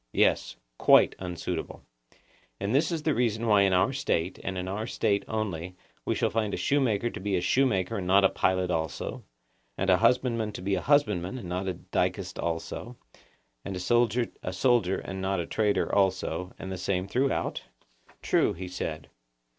Yes; 0.13 0.55
quite 0.79 1.13
unsuitable. 1.19 1.83
And 2.59 2.73
this 2.73 2.91
is 2.91 3.03
the 3.03 3.13
reason 3.13 3.45
why 3.45 3.61
in 3.61 3.71
our 3.73 3.93
State, 3.93 4.39
and 4.43 4.57
in 4.57 4.67
our 4.67 4.87
State 4.87 5.23
only, 5.27 5.75
we 6.05 6.15
shall 6.15 6.31
find 6.31 6.55
a 6.55 6.57
shoemaker 6.57 7.11
to 7.11 7.19
be 7.19 7.35
a 7.35 7.39
shoemaker 7.41 7.97
and 7.97 8.07
not 8.07 8.23
a 8.23 8.29
pilot 8.29 8.71
also, 8.71 9.23
and 9.77 9.91
a 9.91 9.97
husbandman 9.97 10.53
to 10.53 10.61
be 10.63 10.73
a 10.73 10.81
husbandman 10.81 11.37
and 11.37 11.47
not 11.49 11.67
a 11.67 11.75
dicast 11.75 12.39
also, 12.41 12.97
and 13.63 13.75
a 13.75 13.79
soldier 13.79 14.25
a 14.41 14.53
soldier 14.53 14.97
and 14.97 15.21
not 15.21 15.39
a 15.39 15.45
trader 15.45 15.93
also, 15.93 16.51
and 16.57 16.71
the 16.71 16.79
same 16.79 17.07
throughout? 17.07 17.61
True, 18.23 18.53
he 18.53 18.67
said. 18.67 19.07